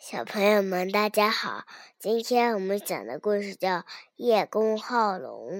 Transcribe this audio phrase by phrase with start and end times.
[0.00, 1.66] 小朋友们，大家好！
[1.98, 3.80] 今天我们讲的故事叫
[4.16, 5.50] 《叶公好龙》。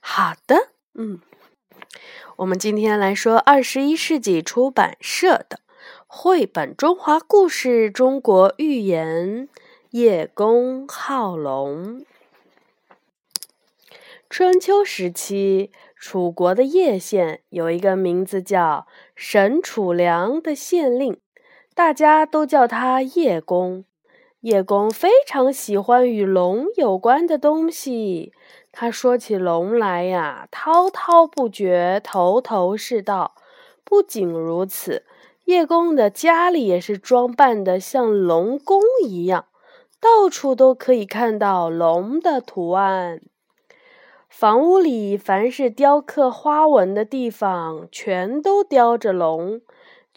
[0.00, 1.22] 好的，嗯，
[2.36, 5.60] 我们今天来说二十一世纪出版社的
[6.06, 9.48] 绘本《中华故事·中国寓言》——
[9.92, 12.04] 叶公好龙。
[14.28, 21.18] 春秋时期，楚国的叶县有一个名字叫沈楚良的县令。
[21.78, 23.84] 大家都叫他叶公。
[24.40, 28.32] 叶公非常喜欢与龙有关的东西。
[28.72, 33.36] 他说起龙来呀，滔滔不绝，头头是道。
[33.84, 35.04] 不仅如此，
[35.44, 39.44] 叶公的家里也是装扮的像龙宫一样，
[40.00, 43.20] 到处都可以看到龙的图案。
[44.28, 49.60] 房屋里凡是雕刻花纹的地方，全都雕着龙。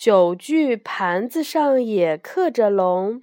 [0.01, 3.21] 酒具盘子上也刻着龙，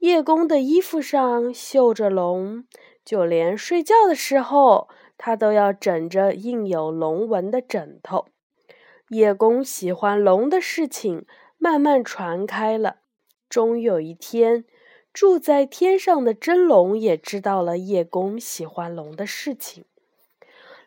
[0.00, 2.66] 叶公的衣服上绣着龙，
[3.02, 8.26] 就连睡觉的时候，他都要枕着印有龙纹的枕头。
[9.08, 11.24] 叶公喜欢龙的事情
[11.56, 12.96] 慢慢传开了。
[13.48, 14.66] 终有一天，
[15.14, 19.86] 住在天上的真龙也知道了叶公喜欢龙的事情。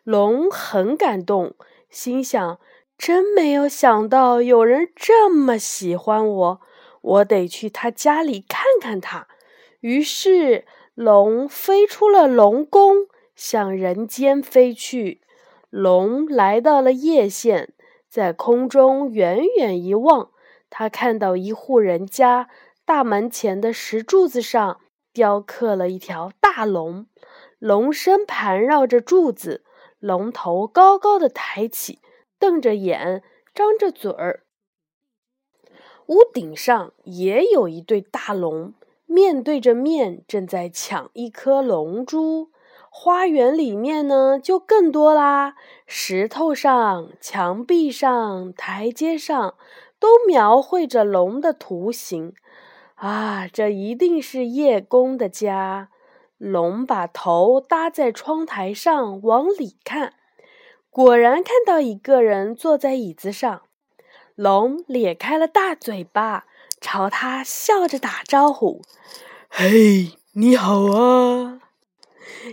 [0.04, 1.56] 龙很感动，
[1.90, 2.60] 心想。
[3.02, 6.60] 真没有想到有人这么喜欢我，
[7.00, 9.26] 我得去他家里看看他。
[9.80, 10.64] 于是，
[10.94, 15.20] 龙飞出了龙宫，向人间飞去。
[15.68, 17.72] 龙来到了叶县，
[18.08, 20.30] 在空中远远一望，
[20.70, 22.48] 他看到一户人家
[22.84, 24.78] 大门前的石柱子上
[25.12, 27.08] 雕刻了一条大龙，
[27.58, 29.64] 龙身盘绕着柱子，
[29.98, 31.98] 龙头高高的抬起。
[32.42, 33.22] 瞪着眼，
[33.54, 34.42] 张着嘴儿。
[36.06, 38.74] 屋顶上也有一对大龙，
[39.06, 42.50] 面对着面，正在抢一颗龙珠。
[42.90, 45.54] 花园里面呢，就更多啦。
[45.86, 49.54] 石头上、墙壁上、台阶上，
[50.00, 52.34] 都描绘着龙的图形。
[52.96, 55.90] 啊，这一定是叶公的家。
[56.38, 60.14] 龙把头搭在窗台上，往里看。
[60.94, 63.62] 果然看到一个人坐在椅子上，
[64.34, 66.44] 龙咧开了大嘴巴，
[66.82, 68.82] 朝他笑着打招呼
[69.48, 71.62] ：“嘿，你好啊！”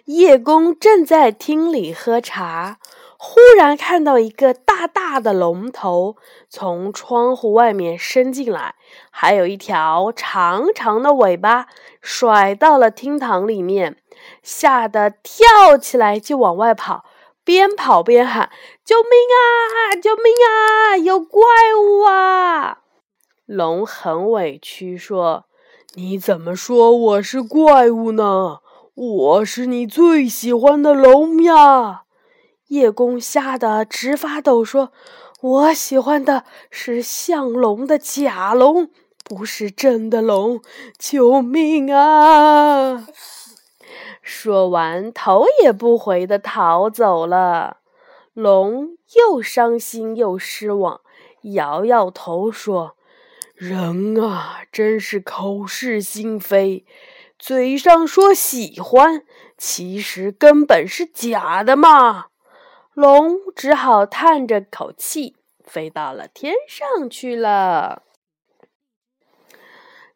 [0.05, 2.79] 叶公正在厅里喝茶，
[3.17, 6.15] 忽然看到一个大大的龙头
[6.47, 8.75] 从窗户外面伸进来，
[9.11, 11.67] 还有一条长长的尾巴
[12.01, 13.97] 甩到了厅堂里面，
[14.41, 17.03] 吓得跳起来就往外跑。
[17.49, 18.51] 边跑边喊
[18.85, 19.95] ：“救命啊！
[19.95, 20.95] 救命啊！
[20.97, 21.41] 有怪
[21.75, 22.81] 物啊！”
[23.47, 25.45] 龙很委屈说
[25.97, 28.59] ：“你怎么说我是怪物呢？
[28.93, 32.03] 我是你最喜欢的龙呀！”
[32.69, 34.91] 叶公吓得直发抖，说
[35.41, 38.91] ：“我喜欢的是像龙的假龙，
[39.23, 40.61] 不是真的龙！
[40.99, 43.07] 救命啊！”
[44.41, 47.79] 说完，头也不回的逃走了。
[48.33, 51.01] 龙又伤心又失望，
[51.41, 52.95] 摇摇头说
[53.53, 56.85] ：“人啊，真是口是心非，
[57.37, 59.25] 嘴上说喜欢，
[59.57, 62.27] 其实根本是假的嘛。”
[62.95, 65.35] 龙只好叹着口气，
[65.65, 68.03] 飞到了天上去了。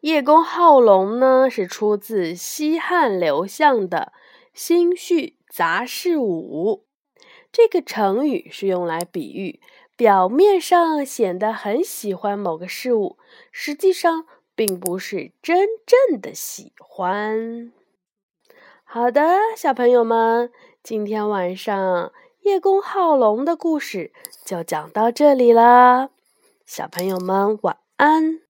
[0.04, 4.12] 叶公好龙呢，是出自西汉刘向的
[4.52, 6.82] 《新序杂事五》。
[7.50, 9.60] 这个成语是用来比喻
[9.96, 13.16] 表面上显得很喜欢某个事物，
[13.50, 17.72] 实际上并不是真正的喜欢。
[18.84, 24.12] 好的，小朋友们，今天晚上叶公好龙的故事
[24.44, 26.10] 就讲到这里了。
[26.66, 28.43] 小朋友们，晚安。